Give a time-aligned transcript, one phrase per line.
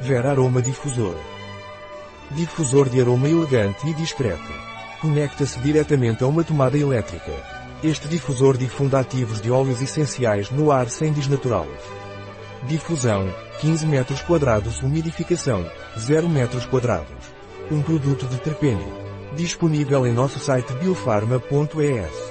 [0.00, 1.14] Vera Aroma Difusor.
[2.32, 4.52] Difusor de aroma elegante e discreto.
[5.00, 7.32] Conecta-se diretamente a uma tomada elétrica.
[7.82, 11.82] Este difusor difunde ativos de óleos essenciais no ar sem desnaturá-los.
[12.64, 15.64] Difusão, 15 metros quadrados Umidificação,
[15.96, 17.32] 0 metros quadrados.
[17.70, 18.92] Um produto de Terpene.
[19.36, 22.23] Disponível em nosso site biofarma.es.